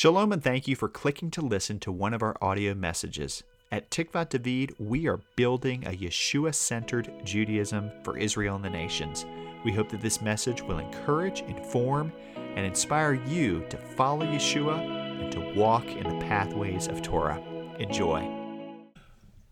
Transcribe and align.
Shalom 0.00 0.32
and 0.32 0.42
thank 0.42 0.66
you 0.66 0.76
for 0.76 0.88
clicking 0.88 1.30
to 1.32 1.42
listen 1.42 1.78
to 1.80 1.92
one 1.92 2.14
of 2.14 2.22
our 2.22 2.34
audio 2.40 2.72
messages. 2.72 3.42
At 3.70 3.90
Tikvat 3.90 4.30
David, 4.30 4.74
we 4.78 5.06
are 5.06 5.20
building 5.36 5.86
a 5.86 5.90
Yeshua 5.90 6.54
centered 6.54 7.12
Judaism 7.22 7.90
for 8.02 8.16
Israel 8.16 8.56
and 8.56 8.64
the 8.64 8.70
nations. 8.70 9.26
We 9.62 9.72
hope 9.72 9.90
that 9.90 10.00
this 10.00 10.22
message 10.22 10.62
will 10.62 10.78
encourage, 10.78 11.42
inform, 11.42 12.14
and 12.34 12.64
inspire 12.64 13.12
you 13.12 13.62
to 13.68 13.76
follow 13.76 14.24
Yeshua 14.24 14.78
and 15.22 15.30
to 15.32 15.52
walk 15.54 15.86
in 15.86 16.04
the 16.04 16.24
pathways 16.24 16.88
of 16.88 17.02
Torah. 17.02 17.38
Enjoy. 17.78 18.39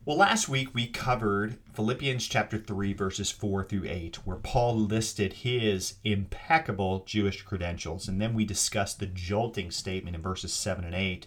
Well, 0.09 0.17
last 0.17 0.49
week 0.49 0.75
we 0.75 0.87
covered 0.87 1.59
Philippians 1.75 2.27
chapter 2.27 2.57
3, 2.57 2.95
verses 2.95 3.31
4 3.31 3.63
through 3.65 3.85
8, 3.85 4.27
where 4.27 4.39
Paul 4.39 4.75
listed 4.75 5.35
his 5.35 5.97
impeccable 6.03 7.05
Jewish 7.05 7.43
credentials. 7.43 8.09
And 8.09 8.19
then 8.19 8.33
we 8.33 8.47
discussed 8.47 9.01
the 9.01 9.07
jolting 9.07 9.71
statement 9.71 10.17
in 10.17 10.23
verses 10.23 10.51
7 10.55 10.83
and 10.83 10.95
8, 10.95 11.27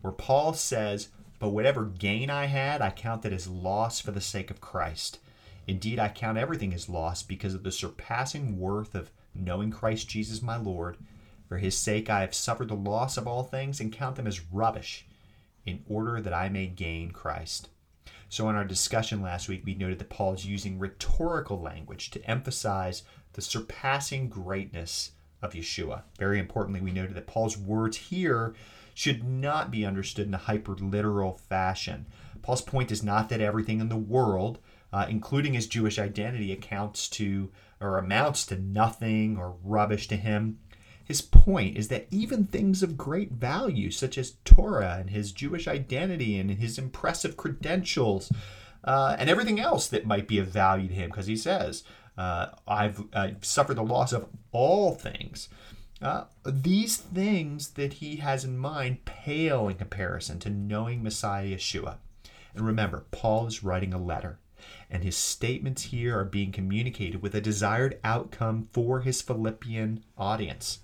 where 0.00 0.14
Paul 0.14 0.54
says, 0.54 1.08
But 1.40 1.50
whatever 1.50 1.84
gain 1.84 2.30
I 2.30 2.46
had, 2.46 2.80
I 2.80 2.88
count 2.88 3.20
that 3.20 3.34
as 3.34 3.48
loss 3.48 4.00
for 4.00 4.12
the 4.12 4.20
sake 4.22 4.50
of 4.50 4.62
Christ. 4.62 5.18
Indeed, 5.66 5.98
I 5.98 6.08
count 6.08 6.38
everything 6.38 6.72
as 6.72 6.88
loss 6.88 7.22
because 7.22 7.52
of 7.52 7.64
the 7.64 7.70
surpassing 7.70 8.58
worth 8.58 8.94
of 8.94 9.10
knowing 9.34 9.70
Christ 9.70 10.08
Jesus 10.08 10.40
my 10.40 10.56
Lord. 10.56 10.96
For 11.50 11.58
his 11.58 11.76
sake 11.76 12.08
I 12.08 12.22
have 12.22 12.32
suffered 12.32 12.68
the 12.68 12.76
loss 12.76 13.18
of 13.18 13.26
all 13.28 13.42
things 13.42 13.78
and 13.78 13.92
count 13.92 14.16
them 14.16 14.26
as 14.26 14.40
rubbish, 14.50 15.04
in 15.66 15.84
order 15.86 16.18
that 16.22 16.32
I 16.32 16.48
may 16.48 16.66
gain 16.66 17.10
Christ 17.10 17.68
so, 18.32 18.48
in 18.48 18.56
our 18.56 18.64
discussion 18.64 19.20
last 19.20 19.46
week, 19.46 19.60
we 19.62 19.74
noted 19.74 19.98
that 19.98 20.08
Paul 20.08 20.32
is 20.32 20.46
using 20.46 20.78
rhetorical 20.78 21.60
language 21.60 22.10
to 22.12 22.24
emphasize 22.24 23.02
the 23.34 23.42
surpassing 23.42 24.30
greatness 24.30 25.10
of 25.42 25.52
Yeshua. 25.52 26.04
Very 26.18 26.38
importantly, 26.38 26.80
we 26.80 26.92
noted 26.92 27.14
that 27.14 27.26
Paul's 27.26 27.58
words 27.58 27.98
here 27.98 28.54
should 28.94 29.22
not 29.22 29.70
be 29.70 29.84
understood 29.84 30.28
in 30.28 30.32
a 30.32 30.38
hyper 30.38 30.74
literal 30.74 31.34
fashion. 31.34 32.06
Paul's 32.40 32.62
point 32.62 32.90
is 32.90 33.02
not 33.02 33.28
that 33.28 33.42
everything 33.42 33.80
in 33.80 33.90
the 33.90 33.96
world, 33.96 34.60
uh, 34.94 35.04
including 35.10 35.52
his 35.52 35.66
Jewish 35.66 35.98
identity, 35.98 36.52
accounts 36.52 37.10
to 37.10 37.50
or 37.82 37.98
amounts 37.98 38.46
to 38.46 38.58
nothing 38.58 39.36
or 39.36 39.56
rubbish 39.62 40.08
to 40.08 40.16
him. 40.16 40.58
His 41.12 41.20
point 41.20 41.76
is 41.76 41.88
that 41.88 42.06
even 42.10 42.46
things 42.46 42.82
of 42.82 42.96
great 42.96 43.32
value, 43.32 43.90
such 43.90 44.16
as 44.16 44.36
Torah 44.46 44.96
and 44.98 45.10
his 45.10 45.30
Jewish 45.30 45.68
identity 45.68 46.38
and 46.38 46.50
his 46.52 46.78
impressive 46.78 47.36
credentials, 47.36 48.32
uh, 48.82 49.14
and 49.18 49.28
everything 49.28 49.60
else 49.60 49.88
that 49.88 50.06
might 50.06 50.26
be 50.26 50.38
of 50.38 50.46
value 50.46 50.88
to 50.88 50.94
him, 50.94 51.10
because 51.10 51.26
he 51.26 51.36
says, 51.36 51.84
uh, 52.16 52.46
I've 52.66 53.04
uh, 53.12 53.32
suffered 53.42 53.74
the 53.74 53.82
loss 53.82 54.14
of 54.14 54.26
all 54.52 54.94
things. 54.94 55.50
Uh, 56.00 56.24
these 56.46 56.96
things 56.96 57.72
that 57.72 57.92
he 57.92 58.16
has 58.16 58.42
in 58.42 58.56
mind 58.56 59.04
pale 59.04 59.68
in 59.68 59.76
comparison 59.76 60.38
to 60.38 60.48
knowing 60.48 61.02
Messiah 61.02 61.44
Yeshua. 61.44 61.96
And 62.54 62.64
remember, 62.64 63.04
Paul 63.10 63.46
is 63.48 63.62
writing 63.62 63.92
a 63.92 64.02
letter, 64.02 64.38
and 64.90 65.04
his 65.04 65.18
statements 65.18 65.82
here 65.82 66.18
are 66.18 66.24
being 66.24 66.52
communicated 66.52 67.20
with 67.20 67.34
a 67.34 67.42
desired 67.42 68.00
outcome 68.02 68.68
for 68.72 69.02
his 69.02 69.20
Philippian 69.20 70.04
audience. 70.16 70.78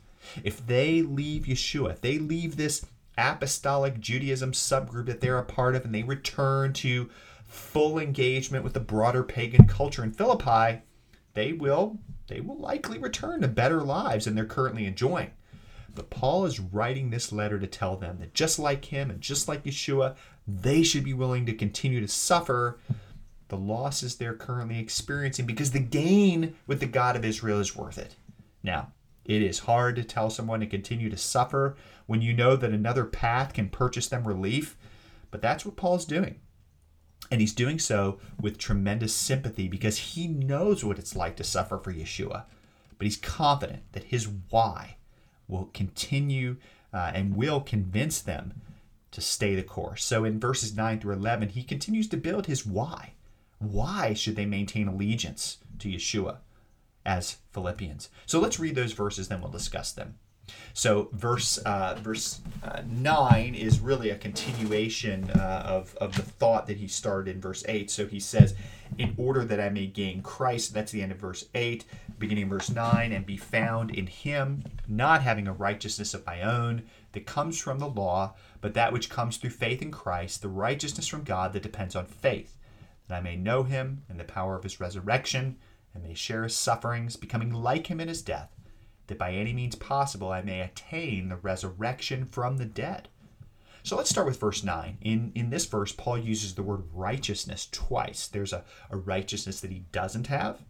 If 0.45 0.67
they 0.67 1.03
leave 1.03 1.45
Yeshua, 1.45 1.93
if 1.93 2.01
they 2.01 2.19
leave 2.19 2.57
this 2.57 2.85
apostolic 3.17 3.99
Judaism 3.99 4.53
subgroup 4.53 5.07
that 5.07 5.21
they're 5.21 5.39
a 5.39 5.45
part 5.45 5.75
of 5.75 5.85
and 5.85 5.95
they 5.95 6.05
return 6.05 6.73
to 6.75 7.11
full 7.47 7.99
engagement 7.99 8.63
with 8.63 8.75
the 8.75 8.81
broader 8.81 9.23
pagan 9.23 9.67
culture 9.67 10.05
in 10.05 10.13
Philippi, 10.13 10.83
they 11.35 11.53
will 11.53 11.99
they 12.29 12.41
will 12.41 12.59
likely 12.59 12.99
return 12.99 13.41
to 13.41 13.49
better 13.49 13.83
lives 13.83 14.27
than 14.27 14.35
they're 14.35 14.45
currently 14.45 14.85
enjoying. 14.85 15.31
But 15.95 16.11
Paul 16.11 16.45
is 16.45 16.61
writing 16.61 17.11
this 17.11 17.33
letter 17.33 17.59
to 17.59 17.67
tell 17.67 17.97
them 17.97 18.19
that 18.21 18.35
just 18.35 18.59
like 18.59 18.85
him 18.85 19.11
and 19.11 19.21
just 19.21 19.49
like 19.49 19.65
Yeshua, 19.65 20.15
they 20.47 20.83
should 20.83 21.05
be 21.05 21.15
willing 21.15 21.47
to 21.47 21.55
continue 21.55 22.01
to 22.01 22.09
suffer 22.09 22.79
the 23.49 23.57
losses 23.57 24.17
they're 24.17 24.35
currently 24.35 24.79
experiencing 24.79 25.47
because 25.47 25.71
the 25.71 25.81
gain 25.81 26.55
with 26.67 26.81
the 26.81 26.87
God 26.87 27.17
of 27.17 27.25
Israel 27.25 27.61
is 27.61 27.75
worth 27.75 27.99
it. 27.99 28.15
Now, 28.63 28.93
it 29.29 29.43
is 29.43 29.61
hard 29.61 29.95
to 29.97 30.03
tell 30.03 30.31
someone 30.31 30.61
to 30.61 30.67
continue 30.67 31.11
to 31.11 31.17
suffer 31.17 31.77
when 32.07 32.23
you 32.23 32.33
know 32.33 32.57
that 32.57 32.73
another 32.73 33.05
path 33.05 33.53
can 33.53 33.69
purchase 33.69 34.09
them 34.09 34.27
relief, 34.27 34.77
but 35.31 35.43
that's 35.43 35.67
what 35.67 35.77
Paul's 35.77 36.07
doing. 36.07 36.41
And 37.31 37.43
he's 37.43 37.53
doing 37.53 37.79
so 37.79 38.19
with 38.41 38.57
tremendous 38.57 39.15
sympathy 39.15 39.69
because 39.69 39.99
he 39.99 40.27
knows 40.27 40.83
what 40.83 40.99
it's 40.99 41.15
like 41.15 41.37
to 41.37 41.45
suffer 41.45 41.79
for 41.79 41.93
Yeshua. 41.93 42.45
But 42.97 43.05
he's 43.05 43.19
confident 43.19 43.83
that 43.93 44.05
his 44.05 44.27
why 44.49 44.97
will 45.47 45.69
continue 45.75 46.57
uh, 46.95 47.13
and 47.15 47.37
will 47.37 47.61
convince 47.61 48.23
them 48.23 48.63
to 49.11 49.21
stay 49.21 49.55
the 49.55 49.63
course. 49.63 50.05
So 50.05 50.25
in 50.25 50.41
verses 50.41 50.75
9 50.75 51.01
through 51.01 51.15
11, 51.15 51.51
he 51.51 51.63
continues 51.63 52.09
to 52.09 52.17
build 52.17 52.47
his 52.47 52.65
why. 52.65 53.13
Why 53.59 54.15
should 54.15 54.37
they 54.37 54.47
maintain 54.47 54.89
allegiance 54.89 55.59
to 55.81 55.89
Yeshua? 55.89 56.39
As 57.09 57.39
Philippians. 57.53 58.11
So 58.27 58.39
let's 58.39 58.61
read 58.61 58.75
those 58.75 58.93
verses, 58.93 59.29
then 59.29 59.41
we'll 59.41 59.51
discuss 59.51 59.93
them. 59.93 60.17
So 60.73 61.11
verse 61.13 61.59
uh, 61.59 61.99
verse 62.03 62.41
uh, 62.63 62.83
nine 62.87 63.55
is 63.55 63.81
really 63.81 64.11
a 64.11 64.17
continuation 64.17 65.31
uh, 65.31 65.63
of 65.67 65.95
of 65.97 66.17
the 66.17 66.23
thought 66.23 66.67
that 66.67 66.79
he 66.79 66.89
started 66.89 67.35
in 67.35 67.41
verse 67.41 67.65
eight. 67.69 67.91
So 67.91 68.07
he 68.07 68.21
says, 68.21 68.55
"In 68.97 69.15
order 69.19 69.45
that 69.45 69.61
I 69.61 69.69
may 69.69 69.87
gain 69.87 70.23
Christ." 70.23 70.73
That's 70.73 70.93
the 70.93 71.03
end 71.03 71.13
of 71.13 71.19
verse 71.19 71.45
eight, 71.55 71.85
beginning 72.19 72.49
verse 72.49 72.71
nine, 72.71 73.13
and 73.13 73.27
be 73.27 73.37
found 73.37 73.91
in 73.91 74.07
Him, 74.07 74.65
not 74.87 75.23
having 75.23 75.49
a 75.49 75.53
righteousness 75.53 76.15
of 76.15 76.27
my 76.27 76.41
own 76.41 76.85
that 77.13 77.27
comes 77.27 77.59
from 77.61 77.79
the 77.79 77.89
law, 77.89 78.35
but 78.63 78.75
that 78.75 78.93
which 78.93 79.11
comes 79.11 79.37
through 79.37 79.51
faith 79.51 79.83
in 79.83 79.91
Christ, 79.91 80.41
the 80.41 80.49
righteousness 80.49 81.09
from 81.09 81.25
God 81.25 81.53
that 81.53 81.63
depends 81.63 81.95
on 81.95 82.07
faith, 82.07 82.57
that 83.07 83.19
I 83.19 83.21
may 83.21 83.37
know 83.37 83.65
Him 83.65 84.03
and 84.09 84.19
the 84.19 84.25
power 84.25 84.57
of 84.57 84.63
His 84.63 84.81
resurrection 84.81 85.59
and 85.99 86.09
may 86.09 86.15
share 86.15 86.45
his 86.45 86.55
sufferings, 86.55 87.17
becoming 87.17 87.53
like 87.53 87.89
him 87.89 88.01
in 88.01 88.09
his 88.09 88.23
death, 88.23 88.51
that 89.09 89.19
by 89.19 89.33
any 89.33 89.53
means 89.53 89.75
possible 89.75 90.31
I 90.31 90.43
may 90.43 90.61
attain 90.61 91.29
the 91.29 91.37
resurrection 91.37 92.27
from 92.27 92.57
the 92.57 92.65
dead. 92.65 93.09
So 93.83 93.97
let's 93.97 94.11
start 94.11 94.27
with 94.27 94.41
verse 94.41 94.63
9. 94.63 94.99
In, 95.01 95.33
in 95.35 95.51
this 95.51 95.67
verse, 95.67 95.93
Paul 95.93 96.19
uses 96.19 96.55
the 96.55 96.63
word 96.63 96.85
righteousness 96.93 97.69
twice. 97.71 98.27
There's 98.29 98.53
a, 98.53 98.65
a 98.91 98.97
righteousness 98.97 99.61
that 99.61 99.71
he 99.71 99.87
doesn't 99.93 100.27
have, 100.27 100.63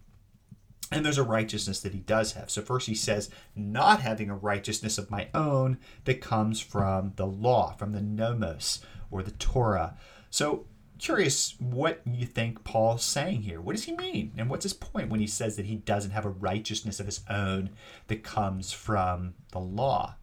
and 0.91 1.05
there's 1.05 1.17
a 1.17 1.23
righteousness 1.23 1.81
that 1.81 1.93
he 1.93 1.99
does 1.99 2.33
have. 2.33 2.49
So 2.49 2.61
first 2.61 2.87
he 2.87 2.95
says, 2.95 3.29
not 3.55 4.01
having 4.01 4.29
a 4.29 4.35
righteousness 4.35 4.97
of 4.97 5.11
my 5.11 5.27
own 5.33 5.77
that 6.05 6.21
comes 6.21 6.61
from 6.61 7.13
the 7.15 7.27
law, 7.27 7.73
from 7.73 7.91
the 7.91 8.01
nomos 8.01 8.79
or 9.11 9.21
the 9.21 9.31
Torah. 9.31 9.97
So 10.29 10.65
curious 10.99 11.55
what 11.59 12.01
you 12.05 12.25
think 12.25 12.63
Paul's 12.63 13.03
saying 13.03 13.41
here. 13.41 13.59
What 13.59 13.75
does 13.75 13.85
he 13.85 13.95
mean? 13.95 14.33
And 14.37 14.49
what's 14.49 14.63
his 14.63 14.73
point 14.73 15.09
when 15.09 15.19
he 15.19 15.27
says 15.27 15.55
that 15.55 15.65
he 15.65 15.75
doesn't 15.75 16.11
have 16.11 16.25
a 16.25 16.29
righteousness 16.29 16.99
of 16.99 17.05
his 17.05 17.21
own 17.29 17.71
that 18.07 18.23
comes 18.23 18.71
from 18.71 19.33
the 19.51 19.59
law? 19.59 20.15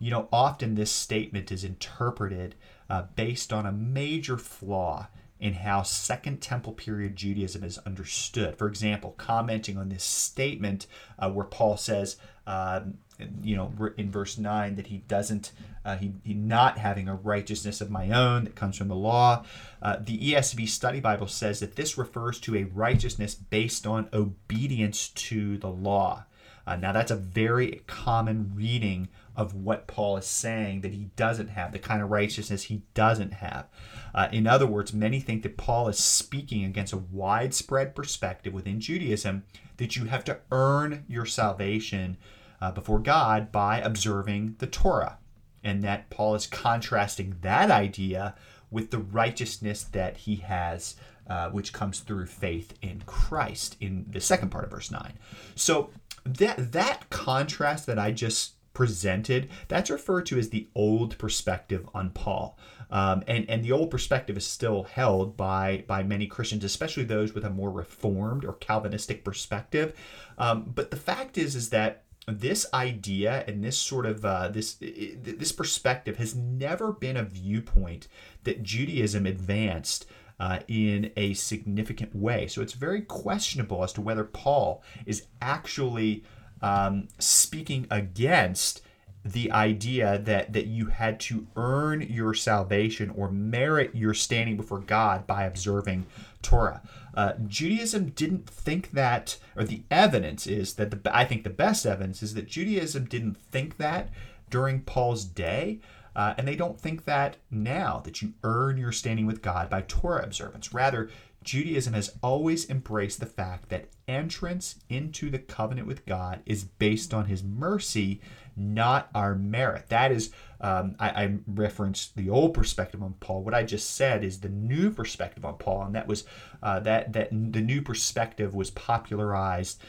You 0.00 0.10
know, 0.10 0.28
often 0.32 0.74
this 0.74 0.90
statement 0.90 1.52
is 1.52 1.62
interpreted 1.62 2.56
uh, 2.90 3.04
based 3.14 3.52
on 3.52 3.66
a 3.66 3.72
major 3.72 4.36
flaw 4.36 5.08
in 5.40 5.54
how 5.54 5.82
Second 5.82 6.40
Temple 6.40 6.72
period 6.72 7.16
Judaism 7.16 7.62
is 7.62 7.78
understood. 7.78 8.56
For 8.56 8.66
example, 8.66 9.14
commenting 9.16 9.76
on 9.76 9.88
this 9.88 10.04
statement 10.04 10.86
uh, 11.18 11.30
where 11.30 11.44
Paul 11.44 11.76
says, 11.76 12.16
um, 12.46 12.98
you 13.42 13.56
know, 13.56 13.72
in 13.96 14.10
verse 14.10 14.38
9, 14.38 14.76
that 14.76 14.88
he 14.88 14.98
doesn't, 14.98 15.52
uh, 15.84 15.96
he, 15.96 16.12
he 16.24 16.34
not 16.34 16.78
having 16.78 17.08
a 17.08 17.14
righteousness 17.14 17.80
of 17.80 17.90
my 17.90 18.10
own 18.10 18.44
that 18.44 18.54
comes 18.54 18.76
from 18.76 18.88
the 18.88 18.94
law. 18.94 19.44
Uh, 19.80 19.96
the 20.00 20.32
ESV 20.32 20.68
Study 20.68 21.00
Bible 21.00 21.26
says 21.26 21.60
that 21.60 21.76
this 21.76 21.96
refers 21.96 22.40
to 22.40 22.56
a 22.56 22.64
righteousness 22.64 23.34
based 23.34 23.86
on 23.86 24.08
obedience 24.12 25.08
to 25.10 25.58
the 25.58 25.70
law. 25.70 26.24
Uh, 26.66 26.76
now, 26.76 26.92
that's 26.92 27.10
a 27.10 27.16
very 27.16 27.82
common 27.86 28.52
reading 28.54 29.08
of 29.36 29.54
what 29.54 29.86
Paul 29.86 30.16
is 30.16 30.26
saying 30.26 30.80
that 30.80 30.92
he 30.92 31.10
doesn't 31.16 31.48
have, 31.48 31.72
the 31.72 31.78
kind 31.78 32.02
of 32.02 32.10
righteousness 32.10 32.64
he 32.64 32.82
doesn't 32.94 33.34
have. 33.34 33.66
Uh, 34.14 34.28
in 34.32 34.46
other 34.46 34.66
words, 34.66 34.92
many 34.92 35.20
think 35.20 35.42
that 35.42 35.56
Paul 35.56 35.88
is 35.88 35.98
speaking 35.98 36.64
against 36.64 36.92
a 36.92 36.98
widespread 36.98 37.94
perspective 37.94 38.54
within 38.54 38.80
Judaism 38.80 39.44
that 39.76 39.96
you 39.96 40.04
have 40.04 40.24
to 40.24 40.38
earn 40.52 41.04
your 41.08 41.26
salvation 41.26 42.16
uh, 42.60 42.70
before 42.70 42.98
God 42.98 43.52
by 43.52 43.78
observing 43.78 44.56
the 44.58 44.66
Torah. 44.66 45.18
And 45.62 45.82
that 45.82 46.10
Paul 46.10 46.34
is 46.34 46.46
contrasting 46.46 47.36
that 47.40 47.70
idea 47.70 48.34
with 48.70 48.90
the 48.90 48.98
righteousness 48.98 49.84
that 49.84 50.18
he 50.18 50.36
has, 50.36 50.96
uh, 51.26 51.48
which 51.50 51.72
comes 51.72 52.00
through 52.00 52.26
faith 52.26 52.74
in 52.82 53.02
Christ 53.06 53.76
in 53.80 54.06
the 54.10 54.20
second 54.20 54.50
part 54.50 54.64
of 54.64 54.70
verse 54.70 54.90
9. 54.90 55.14
So 55.54 55.90
that, 56.24 56.72
that 56.72 57.08
contrast 57.10 57.86
that 57.86 57.98
I 57.98 58.10
just 58.10 58.54
presented, 58.74 59.48
that's 59.68 59.88
referred 59.88 60.26
to 60.26 60.38
as 60.38 60.50
the 60.50 60.68
old 60.74 61.16
perspective 61.16 61.88
on 61.94 62.10
Paul. 62.10 62.58
Um, 62.90 63.22
and, 63.26 63.48
and 63.48 63.64
the 63.64 63.72
old 63.72 63.90
perspective 63.90 64.36
is 64.36 64.46
still 64.46 64.82
held 64.82 65.36
by, 65.36 65.84
by 65.86 66.02
many 66.02 66.26
Christians, 66.26 66.64
especially 66.64 67.04
those 67.04 67.32
with 67.32 67.44
a 67.44 67.50
more 67.50 67.70
reformed 67.70 68.44
or 68.44 68.52
Calvinistic 68.54 69.24
perspective. 69.24 69.94
Um, 70.36 70.70
but 70.74 70.90
the 70.90 70.96
fact 70.96 71.38
is, 71.38 71.54
is 71.54 71.70
that 71.70 72.03
this 72.26 72.66
idea 72.72 73.44
and 73.46 73.62
this 73.62 73.76
sort 73.76 74.06
of 74.06 74.24
uh, 74.24 74.48
this 74.48 74.76
this 74.80 75.52
perspective 75.52 76.16
has 76.16 76.34
never 76.34 76.92
been 76.92 77.16
a 77.16 77.22
viewpoint 77.22 78.08
that 78.44 78.62
Judaism 78.62 79.26
advanced 79.26 80.06
uh, 80.40 80.60
in 80.68 81.10
a 81.16 81.34
significant 81.34 82.14
way. 82.14 82.46
So 82.46 82.62
it's 82.62 82.72
very 82.72 83.02
questionable 83.02 83.84
as 83.84 83.92
to 83.94 84.00
whether 84.00 84.24
Paul 84.24 84.82
is 85.06 85.26
actually 85.40 86.24
um, 86.62 87.08
speaking 87.18 87.86
against 87.90 88.80
the 89.24 89.50
idea 89.50 90.18
that 90.18 90.52
that 90.52 90.66
you 90.66 90.86
had 90.86 91.18
to 91.18 91.46
earn 91.56 92.02
your 92.02 92.34
salvation 92.34 93.10
or 93.10 93.30
merit 93.30 93.94
your 93.94 94.12
standing 94.12 94.56
before 94.56 94.80
God 94.80 95.26
by 95.26 95.44
observing 95.44 96.06
Torah. 96.42 96.82
Uh, 97.14 97.32
Judaism 97.46 98.10
didn't 98.10 98.48
think 98.48 98.90
that, 98.90 99.38
or 99.56 99.64
the 99.64 99.82
evidence 99.90 100.46
is 100.46 100.74
that 100.74 100.90
the 100.90 101.16
I 101.16 101.24
think 101.24 101.42
the 101.42 101.50
best 101.50 101.86
evidence 101.86 102.22
is 102.22 102.34
that 102.34 102.46
Judaism 102.46 103.06
didn't 103.06 103.36
think 103.36 103.78
that 103.78 104.10
during 104.50 104.82
Paul's 104.82 105.24
day. 105.24 105.80
Uh, 106.16 106.32
and 106.38 106.46
they 106.46 106.54
don't 106.54 106.80
think 106.80 107.06
that 107.06 107.38
now 107.50 108.00
that 108.04 108.22
you 108.22 108.34
earn 108.44 108.76
your 108.76 108.92
standing 108.92 109.26
with 109.26 109.42
God 109.42 109.68
by 109.68 109.82
Torah 109.88 110.22
observance. 110.22 110.72
Rather, 110.72 111.10
Judaism 111.44 111.92
has 111.92 112.16
always 112.22 112.68
embraced 112.68 113.20
the 113.20 113.26
fact 113.26 113.68
that 113.68 113.90
entrance 114.08 114.76
into 114.88 115.30
the 115.30 115.38
covenant 115.38 115.86
with 115.86 116.06
God 116.06 116.40
is 116.46 116.64
based 116.64 117.14
on 117.14 117.26
his 117.26 117.44
mercy, 117.44 118.20
not 118.56 119.10
our 119.14 119.34
merit. 119.34 119.88
That 119.88 120.10
is, 120.10 120.32
um, 120.60 120.96
I, 120.98 121.08
I 121.10 121.36
referenced 121.46 122.16
the 122.16 122.30
old 122.30 122.54
perspective 122.54 123.02
on 123.02 123.14
Paul. 123.20 123.44
What 123.44 123.54
I 123.54 123.62
just 123.62 123.94
said 123.94 124.24
is 124.24 124.40
the 124.40 124.48
new 124.48 124.90
perspective 124.90 125.44
on 125.44 125.58
Paul, 125.58 125.84
and 125.84 125.94
that 125.94 126.08
was 126.08 126.24
uh, 126.62 126.80
that 126.80 127.12
that 127.12 127.30
the 127.30 127.60
new 127.60 127.82
perspective 127.82 128.54
was 128.54 128.70
popularized 128.70 129.80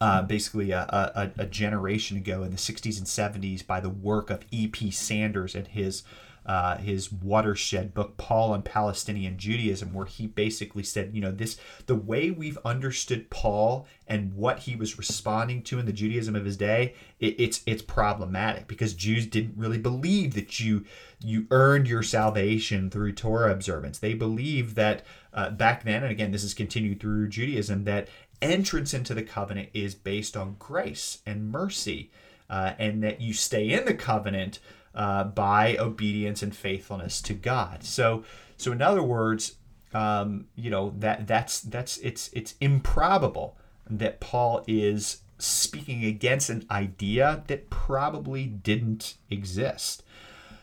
uh, 0.00 0.22
basically 0.22 0.70
a, 0.70 0.80
a, 1.14 1.42
a, 1.42 1.46
generation 1.46 2.16
ago 2.16 2.42
in 2.44 2.50
the 2.50 2.56
60s 2.56 2.98
and 2.98 3.06
70s 3.06 3.66
by 3.66 3.80
the 3.80 3.88
work 3.88 4.30
of 4.30 4.44
E.P. 4.52 4.92
Sanders 4.92 5.54
and 5.56 5.66
his 5.66 6.04
uh, 6.48 6.78
his 6.78 7.12
watershed 7.12 7.92
book 7.92 8.16
Paul 8.16 8.54
and 8.54 8.64
Palestinian 8.64 9.36
Judaism, 9.36 9.92
where 9.92 10.06
he 10.06 10.26
basically 10.26 10.82
said, 10.82 11.10
you 11.12 11.20
know, 11.20 11.30
this 11.30 11.60
the 11.84 11.94
way 11.94 12.30
we've 12.30 12.56
understood 12.64 13.28
Paul 13.28 13.86
and 14.06 14.34
what 14.34 14.60
he 14.60 14.74
was 14.74 14.96
responding 14.96 15.62
to 15.64 15.78
in 15.78 15.84
the 15.84 15.92
Judaism 15.92 16.34
of 16.34 16.46
his 16.46 16.56
day, 16.56 16.94
it, 17.20 17.38
it's 17.38 17.60
it's 17.66 17.82
problematic 17.82 18.66
because 18.66 18.94
Jews 18.94 19.26
didn't 19.26 19.58
really 19.58 19.76
believe 19.76 20.32
that 20.34 20.58
you 20.58 20.86
you 21.22 21.46
earned 21.50 21.86
your 21.86 22.02
salvation 22.02 22.88
through 22.88 23.12
Torah 23.12 23.52
observance. 23.52 23.98
They 23.98 24.14
believed 24.14 24.74
that 24.76 25.02
uh, 25.34 25.50
back 25.50 25.84
then, 25.84 26.02
and 26.02 26.10
again, 26.10 26.32
this 26.32 26.44
is 26.44 26.54
continued 26.54 26.98
through 26.98 27.28
Judaism, 27.28 27.84
that 27.84 28.08
entrance 28.40 28.94
into 28.94 29.12
the 29.12 29.22
covenant 29.22 29.68
is 29.74 29.94
based 29.94 30.34
on 30.34 30.56
grace 30.58 31.18
and 31.26 31.50
mercy, 31.50 32.10
uh, 32.48 32.72
and 32.78 33.02
that 33.02 33.20
you 33.20 33.34
stay 33.34 33.70
in 33.70 33.84
the 33.84 33.92
covenant 33.92 34.60
uh, 34.94 35.24
by 35.24 35.76
obedience 35.76 36.42
and 36.42 36.54
faithfulness 36.54 37.20
to 37.22 37.34
God. 37.34 37.84
So, 37.84 38.24
so 38.56 38.72
in 38.72 38.82
other 38.82 39.02
words, 39.02 39.56
um, 39.94 40.46
you 40.54 40.70
know 40.70 40.92
that 40.98 41.26
that's 41.26 41.60
that's 41.60 41.98
it's 41.98 42.30
it's 42.32 42.54
improbable 42.60 43.56
that 43.88 44.20
Paul 44.20 44.64
is 44.66 45.22
speaking 45.38 46.04
against 46.04 46.50
an 46.50 46.66
idea 46.70 47.44
that 47.46 47.70
probably 47.70 48.44
didn't 48.44 49.14
exist. 49.30 50.02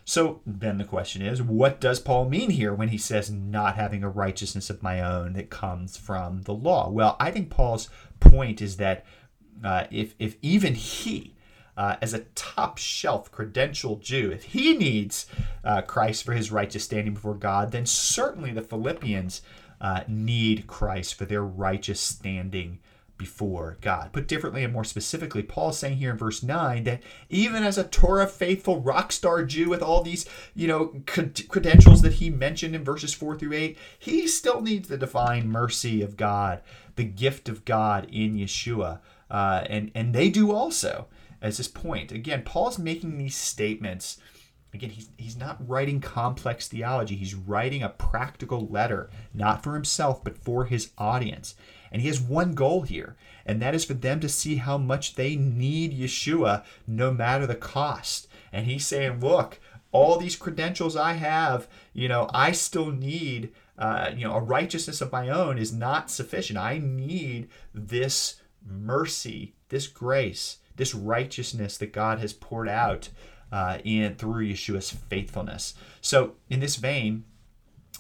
So 0.07 0.41
then 0.45 0.77
the 0.77 0.83
question 0.83 1.23
is, 1.23 1.41
what 1.41 1.81
does 1.81 1.99
Paul 1.99 2.29
mean 2.29 2.51
here 2.51 2.75
when 2.75 2.89
he 2.89 2.97
says 2.97 3.31
not 3.31 3.75
having 3.75 4.03
a 4.03 4.09
righteousness 4.09 4.69
of 4.69 4.83
my 4.83 5.01
own 5.01 5.33
that 5.33 5.49
comes 5.49 5.97
from 5.97 6.43
the 6.43 6.53
law? 6.53 6.89
Well, 6.89 7.15
I 7.19 7.31
think 7.31 7.49
Paul's 7.49 7.89
point 8.19 8.61
is 8.61 8.77
that 8.77 9.03
uh, 9.63 9.85
if 9.89 10.13
if 10.19 10.35
even 10.43 10.75
he 10.75 11.34
uh, 11.77 11.97
as 12.01 12.13
a 12.13 12.25
top 12.35 12.77
shelf 12.77 13.31
credential 13.31 13.97
Jew, 13.97 14.31
if 14.31 14.43
he 14.43 14.75
needs 14.75 15.27
uh, 15.63 15.81
Christ 15.81 16.23
for 16.23 16.33
his 16.33 16.51
righteous 16.51 16.83
standing 16.83 17.13
before 17.13 17.35
God, 17.35 17.71
then 17.71 17.85
certainly 17.85 18.51
the 18.51 18.61
Philippians 18.61 19.41
uh, 19.81 20.01
need 20.07 20.67
Christ 20.67 21.15
for 21.15 21.25
their 21.25 21.43
righteous 21.43 21.99
standing 21.99 22.79
before 23.17 23.77
God. 23.81 24.11
Put 24.11 24.27
differently 24.27 24.63
and 24.63 24.73
more 24.73 24.83
specifically, 24.83 25.41
Paul 25.41 25.69
is 25.69 25.77
saying 25.77 25.97
here 25.97 26.11
in 26.11 26.17
verse 26.17 26.43
9 26.43 26.83
that 26.83 27.01
even 27.29 27.63
as 27.63 27.77
a 27.77 27.85
Torah 27.85 28.27
faithful 28.27 28.81
rock 28.81 29.11
star 29.11 29.43
Jew 29.45 29.69
with 29.69 29.81
all 29.81 30.01
these, 30.01 30.25
you 30.53 30.67
know, 30.67 31.01
credentials 31.05 32.01
that 32.01 32.13
he 32.13 32.29
mentioned 32.29 32.75
in 32.75 32.83
verses 32.83 33.13
4 33.13 33.37
through 33.37 33.53
8, 33.53 33.77
he 33.97 34.27
still 34.27 34.61
needs 34.61 34.89
the 34.89 34.97
divine 34.97 35.47
mercy 35.47 36.01
of 36.01 36.17
God, 36.17 36.61
the 36.95 37.05
gift 37.05 37.47
of 37.47 37.63
God 37.63 38.07
in 38.11 38.35
Yeshua. 38.35 38.99
Uh, 39.29 39.63
and, 39.69 39.91
and 39.95 40.13
they 40.13 40.29
do 40.29 40.51
also 40.51 41.07
as 41.45 41.57
this 41.57 41.67
point. 41.67 42.11
Again, 42.11 42.41
Paul's 42.41 42.79
making 42.79 43.17
these 43.17 43.35
statements. 43.35 44.17
Again, 44.73 44.89
he's, 44.89 45.09
he's 45.15 45.37
not 45.37 45.65
writing 45.69 46.01
complex 46.01 46.67
theology. 46.67 47.15
He's 47.15 47.35
writing 47.35 47.83
a 47.83 47.89
practical 47.89 48.65
letter, 48.67 49.11
not 49.31 49.63
for 49.63 49.75
himself, 49.75 50.23
but 50.23 50.39
for 50.39 50.65
his 50.65 50.89
audience. 50.97 51.53
And 51.91 52.01
he 52.01 52.07
has 52.07 52.19
one 52.19 52.55
goal 52.55 52.81
here, 52.81 53.15
and 53.45 53.61
that 53.61 53.75
is 53.75 53.85
for 53.85 53.93
them 53.93 54.19
to 54.21 54.27
see 54.27 54.55
how 54.55 54.79
much 54.79 55.15
they 55.15 55.35
need 55.35 55.97
Yeshua 55.97 56.65
no 56.87 57.13
matter 57.13 57.45
the 57.45 57.55
cost. 57.55 58.27
And 58.51 58.65
he's 58.65 58.87
saying, 58.87 59.19
look, 59.19 59.59
all 59.91 60.17
these 60.17 60.35
credentials 60.35 60.95
I 60.95 61.13
have, 61.13 61.67
you 61.93 62.09
know, 62.09 62.27
I 62.33 62.53
still 62.53 62.91
need, 62.91 63.53
uh, 63.77 64.09
you 64.17 64.25
know, 64.25 64.33
a 64.33 64.41
righteousness 64.41 64.99
of 64.99 65.11
my 65.11 65.29
own 65.29 65.59
is 65.59 65.71
not 65.71 66.09
sufficient. 66.09 66.57
I 66.57 66.79
need 66.79 67.49
this 67.71 68.41
mercy, 68.67 69.53
this 69.69 69.87
grace 69.87 70.57
this 70.75 70.93
righteousness 70.93 71.77
that 71.77 71.93
God 71.93 72.19
has 72.19 72.33
poured 72.33 72.69
out 72.69 73.09
uh, 73.51 73.79
in 73.83 74.15
through 74.15 74.45
Yeshua's 74.45 74.91
faithfulness. 74.91 75.75
So, 76.01 76.33
in 76.49 76.59
this 76.59 76.75
vein, 76.75 77.23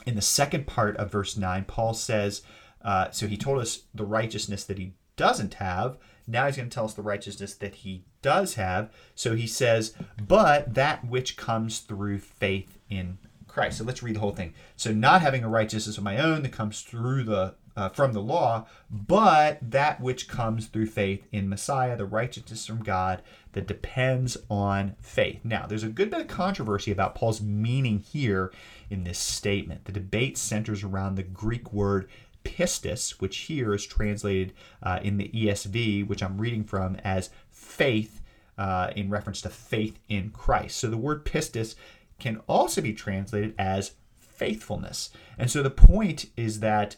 in 0.05 0.15
the 0.15 0.21
second 0.21 0.67
part 0.67 0.97
of 0.97 1.11
verse 1.11 1.37
9, 1.37 1.65
Paul 1.65 1.93
says, 1.93 2.41
uh, 2.83 3.11
So 3.11 3.27
he 3.27 3.37
told 3.37 3.59
us 3.59 3.83
the 3.93 4.05
righteousness 4.05 4.63
that 4.65 4.77
he 4.77 4.93
doesn't 5.15 5.55
have. 5.55 5.97
Now 6.27 6.45
he's 6.45 6.57
going 6.57 6.69
to 6.69 6.73
tell 6.73 6.85
us 6.85 6.93
the 6.93 7.01
righteousness 7.01 7.53
that 7.55 7.75
he 7.75 8.03
does 8.21 8.55
have. 8.55 8.91
So 9.13 9.35
he 9.35 9.47
says, 9.47 9.93
But 10.21 10.73
that 10.73 11.05
which 11.07 11.37
comes 11.37 11.79
through 11.79 12.19
faith 12.19 12.77
in 12.89 13.17
Christ. 13.47 13.77
So 13.77 13.83
let's 13.83 14.03
read 14.03 14.15
the 14.15 14.19
whole 14.19 14.35
thing. 14.35 14.53
So, 14.75 14.91
not 14.91 15.21
having 15.21 15.43
a 15.43 15.49
righteousness 15.49 15.97
of 15.97 16.03
my 16.03 16.17
own 16.17 16.43
that 16.43 16.51
comes 16.51 16.81
through 16.81 17.23
the 17.23 17.55
uh, 17.75 17.89
from 17.89 18.13
the 18.13 18.21
law, 18.21 18.65
but 18.89 19.59
that 19.61 19.99
which 19.99 20.27
comes 20.27 20.67
through 20.67 20.85
faith 20.85 21.25
in 21.31 21.49
Messiah, 21.49 21.97
the 21.97 22.05
righteousness 22.05 22.65
from 22.65 22.83
God 22.83 23.21
that 23.53 23.67
depends 23.67 24.37
on 24.49 24.95
faith. 25.01 25.41
Now, 25.43 25.65
there's 25.65 25.83
a 25.83 25.89
good 25.89 26.09
bit 26.09 26.21
of 26.21 26.27
controversy 26.27 26.91
about 26.91 27.15
Paul's 27.15 27.41
meaning 27.41 27.99
here 27.99 28.51
in 28.89 29.03
this 29.03 29.19
statement. 29.19 29.85
The 29.85 29.91
debate 29.91 30.37
centers 30.37 30.83
around 30.83 31.15
the 31.15 31.23
Greek 31.23 31.73
word 31.73 32.07
pistis, 32.43 33.19
which 33.19 33.37
here 33.37 33.73
is 33.73 33.85
translated 33.85 34.53
uh, 34.81 34.99
in 35.01 35.17
the 35.17 35.29
ESV, 35.29 36.07
which 36.07 36.23
I'm 36.23 36.37
reading 36.37 36.63
from, 36.63 36.95
as 37.03 37.29
faith 37.49 38.21
uh, 38.57 38.91
in 38.95 39.09
reference 39.09 39.41
to 39.41 39.49
faith 39.49 39.99
in 40.07 40.29
Christ. 40.29 40.77
So 40.77 40.87
the 40.87 40.97
word 40.97 41.25
pistis 41.25 41.75
can 42.19 42.41
also 42.47 42.81
be 42.81 42.93
translated 42.93 43.53
as 43.57 43.93
faithfulness. 44.17 45.09
And 45.37 45.49
so 45.49 45.63
the 45.63 45.69
point 45.69 46.27
is 46.37 46.59
that 46.59 46.95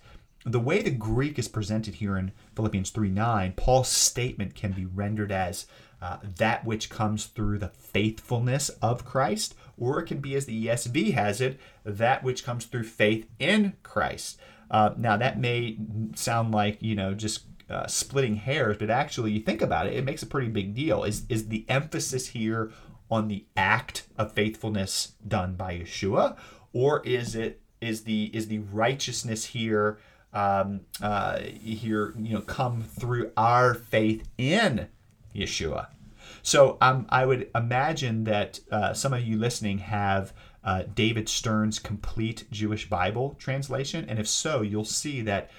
the 0.47 0.59
way 0.59 0.81
the 0.81 0.91
Greek 0.91 1.37
is 1.37 1.47
presented 1.47 1.95
here 1.95 2.17
in 2.17 2.31
Philippians 2.55 2.89
3 2.89 3.09
9, 3.09 3.53
Paul's 3.55 3.89
statement 3.89 4.55
can 4.55 4.71
be 4.71 4.85
rendered 4.85 5.31
as 5.31 5.67
uh, 6.01 6.17
that 6.37 6.63
which 6.65 6.89
comes 6.89 7.25
through 7.25 7.59
the 7.59 7.69
faithfulness 7.69 8.69
of 8.81 9.03
Christ, 9.03 9.55
or 9.77 9.99
it 9.99 10.05
can 10.05 10.19
be, 10.19 10.35
as 10.35 10.45
the 10.45 10.67
ESV 10.67 11.13
has 11.13 11.41
it, 11.41 11.59
that 11.83 12.23
which 12.23 12.45
comes 12.45 12.65
through 12.65 12.83
faith 12.83 13.27
in 13.39 13.73
Christ. 13.83 14.39
Uh, 14.69 14.91
now, 14.97 15.17
that 15.17 15.39
may 15.39 15.77
sound 16.15 16.51
like, 16.51 16.81
you 16.81 16.95
know, 16.95 17.13
just 17.13 17.45
uh, 17.69 17.87
splitting 17.87 18.35
hairs, 18.35 18.77
but 18.77 18.89
actually, 18.89 19.31
you 19.31 19.39
think 19.39 19.61
about 19.61 19.87
it, 19.87 19.93
it 19.93 20.05
makes 20.05 20.23
a 20.23 20.27
pretty 20.27 20.49
big 20.49 20.73
deal. 20.73 21.03
Is, 21.03 21.23
is 21.29 21.47
the 21.49 21.65
emphasis 21.67 22.27
here 22.27 22.71
on 23.09 23.27
the 23.27 23.45
act 23.55 24.07
of 24.17 24.33
faithfulness 24.33 25.13
done 25.27 25.55
by 25.55 25.79
Yeshua, 25.79 26.37
or 26.73 27.01
is 27.05 27.35
it 27.35 27.61
is 27.79 28.03
the 28.03 28.25
is 28.33 28.47
the 28.47 28.59
righteousness 28.59 29.45
here 29.45 29.99
um, 30.33 30.81
uh, 31.01 31.39
here, 31.39 32.13
you 32.17 32.33
know, 32.33 32.41
come 32.41 32.81
through 32.81 33.31
our 33.37 33.73
faith 33.73 34.27
in 34.37 34.87
Yeshua. 35.35 35.87
So 36.41 36.77
um, 36.81 37.05
I 37.09 37.25
would 37.25 37.49
imagine 37.55 38.23
that 38.25 38.59
uh, 38.71 38.93
some 38.93 39.13
of 39.13 39.21
you 39.21 39.37
listening 39.37 39.79
have 39.79 40.33
uh, 40.63 40.83
David 40.93 41.29
Stern's 41.29 41.79
complete 41.79 42.45
Jewish 42.51 42.89
Bible 42.89 43.35
translation, 43.39 44.05
and 44.07 44.19
if 44.19 44.27
so, 44.27 44.61
you'll 44.61 44.85
see 44.85 45.21
that 45.21 45.49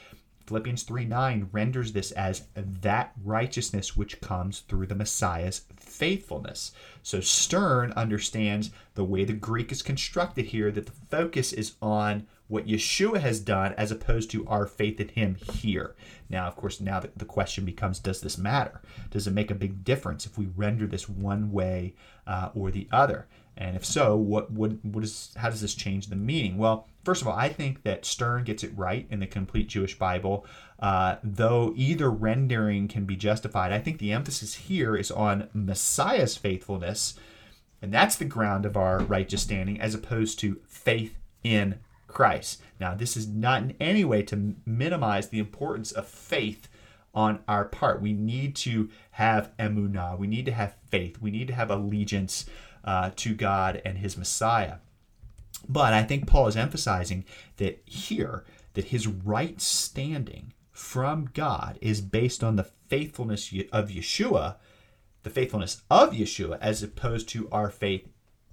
Philippians 0.49 0.83
3 0.83 1.05
9 1.05 1.51
renders 1.53 1.93
this 1.93 2.11
as 2.13 2.45
that 2.57 3.13
righteousness 3.23 3.95
which 3.97 4.21
comes 4.23 4.61
through 4.61 4.87
the 4.87 4.95
Messiah's 4.95 5.63
faithfulness. 5.77 6.73
So 7.03 7.21
Stern 7.21 7.93
understands 7.93 8.71
the 8.95 9.05
way 9.05 9.25
the 9.25 9.35
Greek 9.35 9.71
is 9.71 9.83
constructed 9.83 10.47
here 10.47 10.71
that 10.71 10.87
the 10.87 10.93
focus 11.11 11.53
is 11.53 11.75
on 11.83 12.27
what 12.47 12.67
Yeshua 12.67 13.21
has 13.21 13.41
done 13.41 13.75
as 13.75 13.91
opposed 13.91 14.31
to 14.31 14.47
our 14.47 14.67
faith 14.67 14.99
in 15.01 15.09
him 15.09 15.37
here. 15.53 15.95
Now, 16.31 16.47
of 16.47 16.57
course, 16.57 16.81
now 16.81 17.03
the 17.15 17.27
question 17.27 17.67
becomes 17.67 17.99
does 17.99 18.23
this 18.23 18.39
matter? 18.39 18.81
Does 19.11 19.27
it 19.27 19.33
make 19.33 19.51
a 19.51 19.55
big 19.55 19.85
difference 19.85 20.25
if 20.25 20.39
we 20.39 20.47
render 20.47 20.87
this 20.87 21.11
one 21.11 21.53
way 21.53 21.95
uh, 22.27 22.49
or 22.55 22.71
the 22.71 22.89
other? 22.91 23.29
And 23.55 23.77
if 23.77 23.85
so, 23.85 24.17
what, 24.17 24.51
what, 24.51 24.83
what 24.83 25.05
is, 25.05 25.33
how 25.37 25.51
does 25.51 25.61
this 25.61 25.75
change 25.75 26.07
the 26.07 26.17
meaning? 26.17 26.57
Well, 26.57 26.87
first 27.09 27.23
of 27.23 27.29
all, 27.29 27.39
I 27.39 27.49
think 27.49 27.85
that 27.85 28.05
Stern 28.05 28.45
gets 28.45 28.63
it 28.63 28.77
right 28.77 29.07
in 29.09 29.19
the 29.19 29.27
complete 29.27 29.67
Jewish 29.67 29.99
Bible. 29.99 30.45
Uh, 30.79 31.17
though 31.25 31.73
either 31.75 32.11
rendering 32.11 32.87
can 32.87 33.07
be 33.07 33.17
justified, 33.17 33.73
I 33.73 33.79
think 33.79 33.97
the 33.97 34.13
emphasis 34.13 34.53
here 34.55 34.95
is 34.95 35.11
on 35.11 35.49
Messiah's 35.55 36.37
faithfulness, 36.37 37.15
and 37.81 37.95
that's 37.95 38.17
the 38.17 38.27
ground 38.27 38.67
of 38.67 38.77
our 38.77 38.99
righteous 38.99 39.41
standing, 39.41 39.81
as 39.81 39.95
opposed 39.95 40.39
to 40.41 40.61
faith 40.67 41.17
in 41.43 41.79
Christ. 42.09 42.61
Now, 42.79 42.95
this 42.95 43.17
is 43.17 43.27
not 43.27 43.63
in 43.63 43.75
any 43.81 44.05
way 44.05 44.23
to 44.25 44.55
minimize 44.67 45.31
the 45.31 45.39
importance 45.39 45.93
of 45.93 46.07
faith 46.07 46.69
on 47.15 47.39
our 47.49 47.65
part. 47.65 48.03
We 48.03 48.13
need 48.13 48.55
to 48.57 48.91
have 49.13 49.57
emunah. 49.57 50.19
We 50.19 50.27
need 50.27 50.45
to 50.45 50.53
have 50.53 50.77
faith. 50.91 51.23
We 51.23 51.31
need 51.31 51.49
to 51.49 51.55
have 51.55 51.71
allegiance 51.71 52.45
uh, 52.85 53.13
to 53.17 53.35
God 53.35 53.81
and 53.83 53.97
His 53.97 54.19
Messiah. 54.19 54.75
But 55.69 55.93
I 55.93 56.03
think 56.03 56.27
Paul 56.27 56.49
is 56.49 56.57
emphasizing 56.57 57.25
that 57.57 57.83
here, 57.87 58.45
that 58.75 58.87
his 58.87 59.07
right 59.07 59.61
standing 59.61 60.53
from 60.71 61.31
God 61.35 61.79
is 61.81 62.01
based 62.01 62.45
on 62.45 62.57
the 62.57 62.71
faithfulness 62.89 63.53
of 63.73 63.89
Yeshua, 63.89 64.57
the 65.23 65.31
faithfulness 65.31 65.83
of 65.91 66.13
Yeshua, 66.13 66.59
as 66.61 66.83
opposed 66.83 67.29
to 67.31 67.49
our 67.51 67.71
faith 67.71 68.09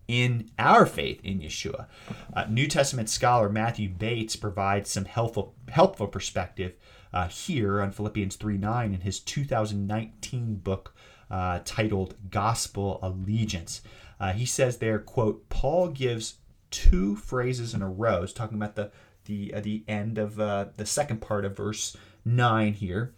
in 0.08 0.52
our 0.60 0.86
faith 0.86 1.20
in 1.24 1.40
Yeshua. 1.40 1.88
Uh, 2.34 2.46
New 2.50 2.68
Testament 2.68 3.10
scholar 3.10 3.50
Matthew 3.50 3.90
Bates 3.90 4.36
provides 4.36 4.90
some 4.90 5.06
helpful 5.06 5.56
helpful 5.70 6.08
perspective 6.08 6.74
uh, 7.14 7.28
here 7.28 7.82
on 7.82 7.92
Philippians 7.92 8.36
3 8.36 8.58
9 8.58 8.94
in 8.94 9.02
his 9.02 9.20
2019 9.20 10.56
book 10.56 10.94
uh, 11.30 11.60
titled 11.66 12.16
Gospel 12.30 13.00
Allegiance. 13.02 13.82
Uh, 14.20 14.34
he 14.34 14.46
says 14.46 14.78
there, 14.78 15.00
quote, 15.00 15.50
Paul 15.50 15.90
gives 15.90 16.36
two 16.76 17.16
phrases 17.16 17.74
in 17.74 17.82
a 17.82 17.90
row. 17.90 18.22
He's 18.22 18.34
talking 18.34 18.58
about 18.58 18.76
the 18.76 18.92
the 19.26 19.54
uh, 19.54 19.62
the 19.62 19.84
end 19.88 20.18
of 20.18 20.40
uh, 20.40 20.66
the 20.76 20.86
second 20.86 21.22
part 21.22 21.46
of 21.46 21.56
verse 21.56 21.96
nine 22.26 22.74
here. 22.74 23.14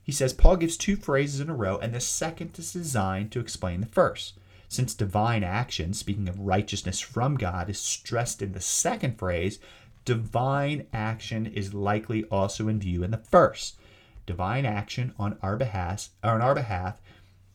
He 0.00 0.12
says 0.12 0.32
Paul 0.32 0.56
gives 0.56 0.76
two 0.76 0.96
phrases 0.96 1.40
in 1.40 1.50
a 1.50 1.54
row, 1.54 1.76
and 1.78 1.92
the 1.92 2.00
second 2.00 2.56
is 2.58 2.72
designed 2.72 3.32
to 3.32 3.40
explain 3.40 3.80
the 3.80 3.86
first. 3.86 4.38
Since 4.68 4.94
divine 4.94 5.42
action, 5.42 5.92
speaking 5.92 6.28
of 6.28 6.38
righteousness 6.38 7.00
from 7.00 7.34
God, 7.34 7.68
is 7.68 7.80
stressed 7.80 8.40
in 8.42 8.52
the 8.52 8.60
second 8.60 9.18
phrase, 9.18 9.58
divine 10.04 10.86
action 10.92 11.46
is 11.46 11.74
likely 11.74 12.22
also 12.24 12.68
in 12.68 12.78
view 12.78 13.02
in 13.02 13.10
the 13.10 13.18
first. 13.18 13.76
Divine 14.24 14.64
action 14.64 15.12
on 15.18 15.36
our 15.42 15.56
behalf, 15.56 16.10
on 16.22 16.40
our 16.40 16.54
behalf 16.54 16.94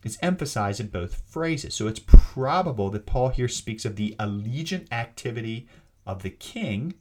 is 0.06 0.18
emphasized 0.22 0.80
in 0.80 0.86
both 0.86 1.22
phrases. 1.28 1.74
So 1.74 1.88
it's 1.88 2.00
probable 2.00 2.90
that 2.90 3.06
Paul 3.06 3.30
here 3.30 3.48
speaks 3.48 3.84
of 3.84 3.96
the 3.96 4.14
allegiant 4.20 4.86
activity 4.92 5.68
of 6.06 6.22
the 6.22 6.30
king 6.30 6.94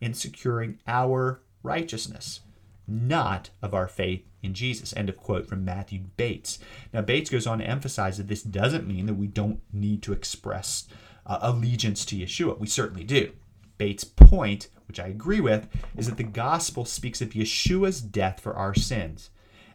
in 0.00 0.14
securing 0.14 0.78
our 0.86 1.42
righteousness, 1.62 2.40
not 2.86 3.50
of 3.60 3.74
our 3.74 3.86
faith 3.86 4.24
in 4.42 4.54
Jesus. 4.54 4.94
End 4.96 5.10
of 5.10 5.18
quote 5.18 5.46
from 5.46 5.64
Matthew 5.64 6.00
Bates. 6.16 6.58
Now, 6.92 7.02
Bates 7.02 7.28
goes 7.28 7.46
on 7.46 7.58
to 7.58 7.66
emphasize 7.66 8.16
that 8.16 8.28
this 8.28 8.42
doesn't 8.42 8.88
mean 8.88 9.04
that 9.06 9.14
we 9.14 9.26
don't 9.26 9.60
need 9.70 10.02
to 10.04 10.14
express 10.14 10.88
uh, 11.26 11.38
allegiance 11.42 12.06
to 12.06 12.16
Yeshua. 12.16 12.58
We 12.58 12.66
certainly 12.66 13.04
do. 13.04 13.32
Bates' 13.76 14.04
point, 14.04 14.68
which 14.88 14.98
I 14.98 15.08
agree 15.08 15.40
with, 15.40 15.68
is 15.96 16.08
that 16.08 16.16
the 16.16 16.24
gospel 16.24 16.86
speaks 16.86 17.20
of 17.20 17.30
Yeshua's 17.30 18.00
death 18.00 18.40
for 18.40 18.54
our 18.54 18.74
sins. 18.74 19.28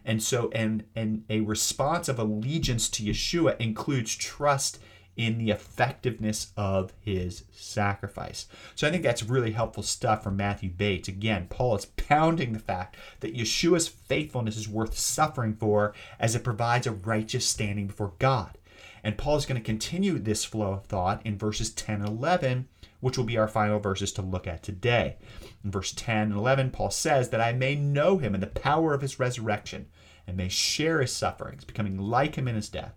And 0.04 0.22
so, 0.22 0.50
and, 0.54 0.84
and 0.94 1.24
a 1.30 1.40
response 1.40 2.08
of 2.08 2.18
allegiance 2.18 2.88
to 2.90 3.02
Yeshua 3.02 3.58
includes 3.58 4.14
trust 4.14 4.78
in 5.16 5.38
the 5.38 5.50
effectiveness 5.50 6.52
of 6.56 6.92
his 7.00 7.44
sacrifice. 7.52 8.48
So 8.74 8.86
I 8.86 8.90
think 8.90 9.02
that's 9.02 9.22
really 9.22 9.52
helpful 9.52 9.82
stuff 9.82 10.24
from 10.24 10.36
Matthew 10.36 10.70
Bates. 10.70 11.08
Again, 11.08 11.46
Paul 11.48 11.76
is 11.76 11.86
pounding 11.86 12.52
the 12.52 12.58
fact 12.58 12.96
that 13.20 13.34
Yeshua's 13.34 13.88
faithfulness 13.88 14.56
is 14.56 14.68
worth 14.68 14.98
suffering 14.98 15.54
for 15.54 15.94
as 16.18 16.34
it 16.34 16.44
provides 16.44 16.86
a 16.86 16.92
righteous 16.92 17.46
standing 17.46 17.86
before 17.86 18.14
God. 18.18 18.58
And 19.04 19.18
Paul 19.18 19.36
is 19.36 19.46
going 19.46 19.60
to 19.60 19.64
continue 19.64 20.18
this 20.18 20.44
flow 20.44 20.72
of 20.72 20.86
thought 20.86 21.20
in 21.24 21.38
verses 21.38 21.70
10 21.70 22.00
and 22.00 22.08
11, 22.08 22.68
which 23.04 23.18
will 23.18 23.24
be 23.24 23.36
our 23.36 23.46
final 23.46 23.78
verses 23.78 24.12
to 24.12 24.22
look 24.22 24.46
at 24.46 24.62
today. 24.62 25.18
In 25.62 25.70
verse 25.70 25.92
10 25.92 26.28
and 26.28 26.36
11, 26.36 26.70
Paul 26.70 26.88
says 26.88 27.28
that 27.28 27.40
I 27.40 27.52
may 27.52 27.74
know 27.74 28.16
him 28.16 28.32
and 28.32 28.42
the 28.42 28.46
power 28.46 28.94
of 28.94 29.02
his 29.02 29.20
resurrection 29.20 29.88
and 30.26 30.38
may 30.38 30.48
share 30.48 31.02
his 31.02 31.12
sufferings, 31.12 31.66
becoming 31.66 31.98
like 31.98 32.36
him 32.36 32.48
in 32.48 32.54
his 32.54 32.70
death, 32.70 32.94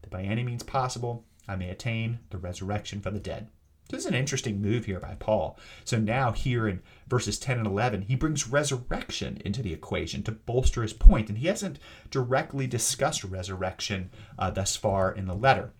that 0.00 0.08
by 0.08 0.22
any 0.22 0.42
means 0.42 0.62
possible 0.62 1.26
I 1.46 1.56
may 1.56 1.68
attain 1.68 2.20
the 2.30 2.38
resurrection 2.38 3.02
from 3.02 3.12
the 3.12 3.20
dead. 3.20 3.50
This 3.90 4.00
is 4.00 4.06
an 4.06 4.14
interesting 4.14 4.62
move 4.62 4.86
here 4.86 4.98
by 4.98 5.16
Paul. 5.18 5.58
So 5.84 5.98
now, 5.98 6.32
here 6.32 6.66
in 6.66 6.80
verses 7.06 7.38
10 7.38 7.58
and 7.58 7.66
11, 7.66 8.02
he 8.02 8.14
brings 8.14 8.48
resurrection 8.48 9.42
into 9.44 9.60
the 9.60 9.74
equation 9.74 10.22
to 10.22 10.32
bolster 10.32 10.80
his 10.80 10.94
point, 10.94 11.28
and 11.28 11.36
he 11.36 11.48
hasn't 11.48 11.78
directly 12.10 12.66
discussed 12.66 13.24
resurrection 13.24 14.10
uh, 14.38 14.50
thus 14.50 14.74
far 14.74 15.12
in 15.12 15.26
the 15.26 15.34
letter. 15.34 15.74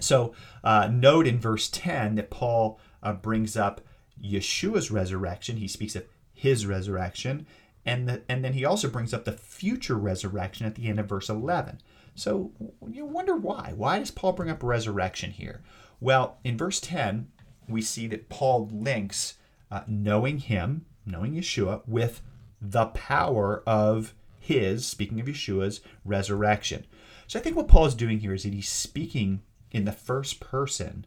So, 0.00 0.34
uh, 0.62 0.88
note 0.92 1.26
in 1.26 1.38
verse 1.38 1.68
10 1.68 2.16
that 2.16 2.30
Paul 2.30 2.78
uh, 3.02 3.12
brings 3.12 3.56
up 3.56 3.80
Yeshua's 4.22 4.90
resurrection. 4.90 5.56
He 5.56 5.68
speaks 5.68 5.94
of 5.94 6.04
his 6.32 6.66
resurrection, 6.66 7.46
and, 7.86 8.08
the, 8.08 8.22
and 8.28 8.44
then 8.44 8.54
he 8.54 8.64
also 8.64 8.88
brings 8.88 9.14
up 9.14 9.24
the 9.24 9.32
future 9.32 9.96
resurrection 9.96 10.66
at 10.66 10.74
the 10.74 10.88
end 10.88 10.98
of 10.98 11.08
verse 11.08 11.28
11. 11.28 11.80
So 12.14 12.52
you 12.90 13.04
wonder 13.04 13.36
why. 13.36 13.72
Why 13.76 13.98
does 13.98 14.10
Paul 14.10 14.32
bring 14.32 14.50
up 14.50 14.62
resurrection 14.62 15.30
here? 15.30 15.62
Well, 16.00 16.38
in 16.44 16.56
verse 16.56 16.80
10, 16.80 17.28
we 17.68 17.82
see 17.82 18.06
that 18.08 18.28
Paul 18.28 18.68
links 18.72 19.34
uh, 19.70 19.82
knowing 19.86 20.38
him, 20.38 20.86
knowing 21.06 21.34
Yeshua, 21.34 21.82
with 21.86 22.22
the 22.60 22.86
power 22.86 23.62
of 23.66 24.14
his, 24.38 24.86
speaking 24.86 25.20
of 25.20 25.26
Yeshua's, 25.26 25.80
resurrection. 26.04 26.86
So 27.26 27.38
I 27.38 27.42
think 27.42 27.56
what 27.56 27.68
Paul 27.68 27.86
is 27.86 27.94
doing 27.94 28.20
here 28.20 28.34
is 28.34 28.44
that 28.44 28.52
he's 28.52 28.68
speaking 28.68 29.42
in 29.74 29.84
the 29.84 29.92
first 29.92 30.40
person, 30.40 31.04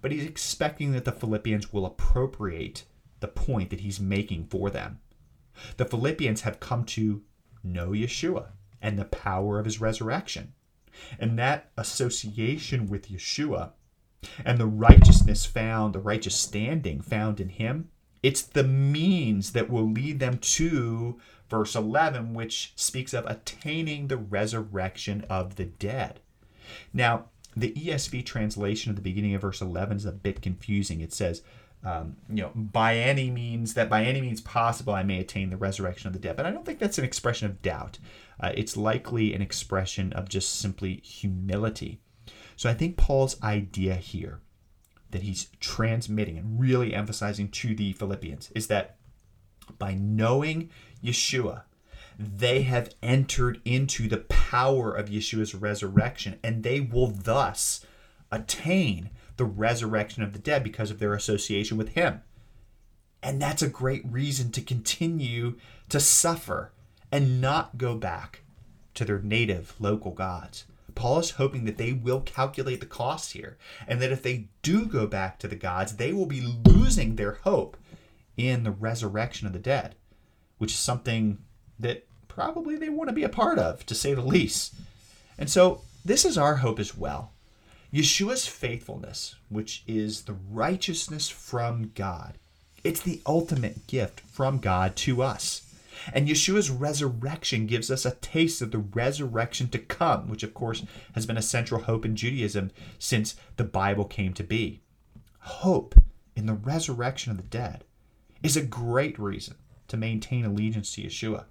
but 0.00 0.10
he's 0.10 0.24
expecting 0.24 0.92
that 0.92 1.04
the 1.04 1.12
Philippians 1.12 1.72
will 1.72 1.84
appropriate 1.84 2.84
the 3.20 3.28
point 3.28 3.68
that 3.70 3.80
he's 3.80 4.00
making 4.00 4.46
for 4.46 4.70
them. 4.70 4.98
The 5.76 5.84
Philippians 5.84 6.40
have 6.40 6.58
come 6.58 6.84
to 6.86 7.22
know 7.62 7.90
Yeshua 7.90 8.46
and 8.80 8.98
the 8.98 9.04
power 9.04 9.58
of 9.58 9.66
his 9.66 9.80
resurrection. 9.80 10.54
And 11.18 11.38
that 11.38 11.70
association 11.76 12.88
with 12.88 13.10
Yeshua 13.10 13.72
and 14.44 14.58
the 14.58 14.66
righteousness 14.66 15.44
found, 15.44 15.94
the 15.94 16.00
righteous 16.00 16.34
standing 16.34 17.02
found 17.02 17.38
in 17.38 17.50
him, 17.50 17.90
it's 18.22 18.42
the 18.42 18.64
means 18.64 19.52
that 19.52 19.70
will 19.70 19.88
lead 19.88 20.20
them 20.20 20.38
to 20.38 21.18
verse 21.48 21.74
11, 21.74 22.32
which 22.32 22.72
speaks 22.76 23.12
of 23.12 23.26
attaining 23.26 24.08
the 24.08 24.16
resurrection 24.16 25.24
of 25.28 25.56
the 25.56 25.64
dead. 25.64 26.20
Now, 26.92 27.29
the 27.56 27.72
ESV 27.72 28.24
translation 28.24 28.90
of 28.90 28.96
the 28.96 29.02
beginning 29.02 29.34
of 29.34 29.42
verse 29.42 29.60
11 29.60 29.98
is 29.98 30.04
a 30.04 30.12
bit 30.12 30.42
confusing. 30.42 31.00
It 31.00 31.12
says, 31.12 31.42
um, 31.84 32.16
you 32.28 32.42
know, 32.42 32.50
by 32.54 32.96
any 32.96 33.30
means, 33.30 33.74
that 33.74 33.88
by 33.88 34.04
any 34.04 34.20
means 34.20 34.40
possible 34.40 34.94
I 34.94 35.02
may 35.02 35.18
attain 35.18 35.50
the 35.50 35.56
resurrection 35.56 36.06
of 36.08 36.12
the 36.12 36.18
dead. 36.18 36.36
But 36.36 36.46
I 36.46 36.50
don't 36.50 36.64
think 36.64 36.78
that's 36.78 36.98
an 36.98 37.04
expression 37.04 37.46
of 37.46 37.62
doubt. 37.62 37.98
Uh, 38.38 38.52
it's 38.54 38.76
likely 38.76 39.34
an 39.34 39.42
expression 39.42 40.12
of 40.12 40.28
just 40.28 40.58
simply 40.58 40.96
humility. 40.96 42.00
So 42.56 42.68
I 42.68 42.74
think 42.74 42.96
Paul's 42.96 43.42
idea 43.42 43.94
here 43.94 44.40
that 45.10 45.22
he's 45.22 45.48
transmitting 45.58 46.38
and 46.38 46.60
really 46.60 46.94
emphasizing 46.94 47.48
to 47.48 47.74
the 47.74 47.92
Philippians 47.94 48.50
is 48.54 48.68
that 48.68 48.96
by 49.78 49.94
knowing 49.94 50.70
Yeshua, 51.02 51.62
they 52.20 52.62
have 52.62 52.94
entered 53.02 53.62
into 53.64 54.06
the 54.06 54.18
power 54.18 54.92
of 54.92 55.08
Yeshua's 55.08 55.54
resurrection 55.54 56.38
and 56.44 56.62
they 56.62 56.78
will 56.78 57.06
thus 57.06 57.86
attain 58.30 59.08
the 59.38 59.46
resurrection 59.46 60.22
of 60.22 60.34
the 60.34 60.38
dead 60.38 60.62
because 60.62 60.90
of 60.90 60.98
their 60.98 61.14
association 61.14 61.78
with 61.78 61.90
him. 61.90 62.20
And 63.22 63.40
that's 63.40 63.62
a 63.62 63.68
great 63.68 64.02
reason 64.04 64.52
to 64.52 64.60
continue 64.60 65.56
to 65.88 65.98
suffer 65.98 66.72
and 67.10 67.40
not 67.40 67.78
go 67.78 67.96
back 67.96 68.42
to 68.94 69.06
their 69.06 69.20
native 69.20 69.74
local 69.78 70.10
gods. 70.10 70.64
Paul 70.94 71.20
is 71.20 71.30
hoping 71.32 71.64
that 71.64 71.78
they 71.78 71.92
will 71.94 72.20
calculate 72.20 72.80
the 72.80 72.86
costs 72.86 73.32
here, 73.32 73.56
and 73.86 74.02
that 74.02 74.12
if 74.12 74.22
they 74.22 74.48
do 74.60 74.84
go 74.86 75.06
back 75.06 75.38
to 75.38 75.48
the 75.48 75.56
gods, 75.56 75.96
they 75.96 76.12
will 76.12 76.26
be 76.26 76.40
losing 76.66 77.16
their 77.16 77.38
hope 77.44 77.76
in 78.36 78.64
the 78.64 78.70
resurrection 78.70 79.46
of 79.46 79.52
the 79.52 79.58
dead, 79.58 79.94
which 80.58 80.72
is 80.72 80.78
something 80.78 81.38
that 81.78 82.06
probably 82.40 82.74
they 82.76 82.88
want 82.88 83.08
to 83.08 83.14
be 83.14 83.22
a 83.22 83.28
part 83.28 83.58
of, 83.58 83.84
to 83.84 83.94
say 83.94 84.14
the 84.14 84.22
least. 84.22 84.74
And 85.36 85.50
so 85.50 85.82
this 86.06 86.24
is 86.24 86.38
our 86.38 86.56
hope 86.56 86.78
as 86.78 86.96
well. 86.96 87.32
Yeshua's 87.92 88.46
faithfulness, 88.46 89.34
which 89.50 89.82
is 89.86 90.22
the 90.22 90.36
righteousness 90.50 91.28
from 91.28 91.92
God, 91.94 92.38
it's 92.82 93.00
the 93.00 93.20
ultimate 93.26 93.86
gift 93.86 94.20
from 94.20 94.58
God 94.58 94.96
to 94.96 95.22
us. 95.22 95.66
And 96.14 96.28
Yeshua's 96.28 96.70
resurrection 96.70 97.66
gives 97.66 97.90
us 97.90 98.06
a 98.06 98.12
taste 98.12 98.62
of 98.62 98.70
the 98.70 98.78
resurrection 98.78 99.68
to 99.68 99.78
come, 99.78 100.28
which, 100.28 100.42
of 100.42 100.54
course, 100.54 100.82
has 101.14 101.26
been 101.26 101.36
a 101.36 101.42
central 101.42 101.82
hope 101.82 102.06
in 102.06 102.16
Judaism 102.16 102.70
since 102.98 103.36
the 103.58 103.64
Bible 103.64 104.06
came 104.06 104.32
to 104.32 104.42
be. 104.42 104.80
Hope 105.40 105.94
in 106.34 106.46
the 106.46 106.54
resurrection 106.54 107.32
of 107.32 107.36
the 107.36 107.42
dead 107.42 107.84
is 108.42 108.56
a 108.56 108.62
great 108.62 109.18
reason 109.18 109.56
to 109.88 109.98
maintain 109.98 110.46
allegiance 110.46 110.94
to 110.94 111.02
Yeshua, 111.02 111.44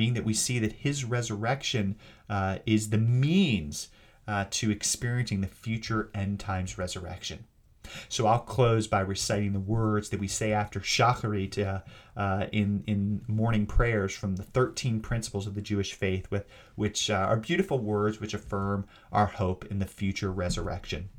being 0.00 0.14
that 0.14 0.24
we 0.24 0.32
see 0.32 0.58
that 0.58 0.72
his 0.72 1.04
resurrection 1.04 1.94
uh, 2.30 2.56
is 2.64 2.88
the 2.88 2.96
means 2.96 3.90
uh, 4.26 4.46
to 4.48 4.70
experiencing 4.70 5.42
the 5.42 5.46
future 5.46 6.08
end 6.14 6.40
times 6.40 6.78
resurrection. 6.78 7.44
So 8.08 8.26
I'll 8.26 8.38
close 8.38 8.88
by 8.88 9.00
reciting 9.00 9.52
the 9.52 9.60
words 9.60 10.08
that 10.08 10.18
we 10.18 10.26
say 10.26 10.52
after 10.52 10.80
Shacharit 10.80 11.58
uh, 11.58 11.80
uh, 12.18 12.46
in 12.50 12.82
in 12.86 13.20
morning 13.28 13.66
prayers 13.66 14.14
from 14.14 14.36
the 14.36 14.42
13 14.42 15.00
principles 15.00 15.46
of 15.46 15.54
the 15.54 15.60
Jewish 15.60 15.92
faith, 15.92 16.30
with 16.30 16.46
which 16.76 17.10
uh, 17.10 17.26
are 17.28 17.36
beautiful 17.36 17.78
words 17.78 18.20
which 18.20 18.32
affirm 18.32 18.86
our 19.12 19.26
hope 19.26 19.66
in 19.66 19.80
the 19.80 19.86
future 19.86 20.32
resurrection. 20.32 21.10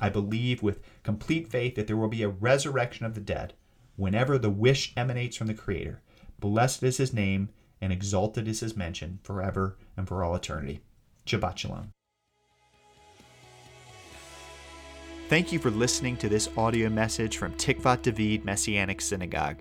I 0.00 0.08
believe 0.08 0.60
with 0.60 0.82
complete 1.04 1.46
faith 1.46 1.76
that 1.76 1.86
there 1.86 1.96
will 1.96 2.08
be 2.08 2.24
a 2.24 2.28
resurrection 2.48 3.06
of 3.06 3.14
the 3.14 3.20
dead 3.20 3.54
whenever 3.94 4.38
the 4.38 4.50
wish 4.50 4.92
emanates 4.96 5.36
from 5.36 5.46
the 5.46 5.54
Creator. 5.54 6.02
Blessed 6.40 6.82
is 6.82 6.96
His 6.96 7.12
name 7.14 7.50
and 7.84 7.92
exalted 7.92 8.48
is 8.48 8.60
His 8.60 8.78
mention 8.78 9.18
forever 9.22 9.76
and 9.94 10.08
for 10.08 10.24
all 10.24 10.34
eternity. 10.34 10.80
Shabbat 11.26 11.58
Shalom. 11.58 11.90
Thank 15.28 15.52
you 15.52 15.58
for 15.58 15.70
listening 15.70 16.16
to 16.16 16.30
this 16.30 16.48
audio 16.56 16.88
message 16.88 17.36
from 17.36 17.52
Tikvat 17.54 18.00
David 18.00 18.42
Messianic 18.42 19.02
Synagogue. 19.02 19.58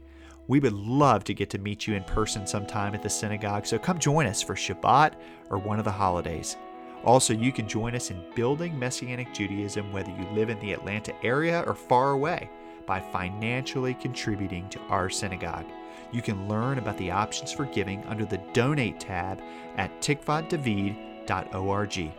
We 0.48 0.62
would 0.62 0.72
love 0.72 1.26
to 1.26 1.34
get 1.34 1.50
to 1.50 1.58
meet 1.58 1.86
you 1.86 1.96
in 1.96 2.04
person 2.06 2.48
sometime 2.48 2.96
at 2.96 3.04
the 3.04 3.10
synagogue, 3.10 3.66
so 3.66 3.78
come 3.78 4.00
join 4.00 4.26
us 4.26 4.42
for 4.42 4.56
Shabbat 4.56 5.16
or 5.50 5.58
one 5.58 5.80
of 5.80 5.86
the 5.86 5.92
holidays. 5.92 6.56
Also, 7.04 7.34
you 7.34 7.52
can 7.52 7.68
join 7.68 7.94
us 7.94 8.10
in 8.10 8.24
building 8.36 8.80
Messianic 8.80 9.34
Judaism 9.34 9.92
whether 9.92 10.12
you 10.12 10.26
live 10.30 10.50
in 10.50 10.60
the 10.62 10.72
Atlanta 10.72 11.14
area 11.26 11.62
or 11.68 11.76
far 11.76 12.12
away 12.12 12.50
by 12.86 13.02
financially 13.02 13.94
contributing 13.96 14.70
to 14.70 14.80
our 14.88 15.10
synagogue. 15.10 15.66
You 16.14 16.22
can 16.22 16.48
learn 16.48 16.78
about 16.78 16.98
the 16.98 17.12
options 17.12 17.52
for 17.52 17.66
giving 17.66 18.06
under 18.06 18.24
the 18.24 18.40
Donate 18.54 19.00
tab 19.00 19.42
at 19.78 19.92
tikvatdavid.org. 20.00 22.14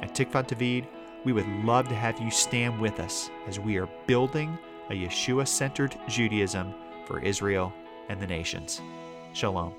At 0.00 0.14
Tikvat 0.14 0.46
David, 0.46 0.86
we 1.24 1.32
would 1.32 1.48
love 1.64 1.88
to 1.88 1.94
have 1.94 2.20
you 2.20 2.30
stand 2.30 2.80
with 2.80 3.00
us 3.00 3.30
as 3.48 3.58
we 3.58 3.78
are 3.78 3.88
building 4.06 4.56
a 4.90 4.92
Yeshua 4.92 5.48
centered 5.48 5.96
Judaism 6.08 6.74
for 7.06 7.20
Israel 7.20 7.72
and 8.08 8.20
the 8.20 8.26
nations. 8.26 8.80
Shalom. 9.32 9.74